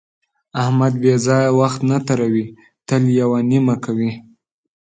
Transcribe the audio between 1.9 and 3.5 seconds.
تېروي، تل یوه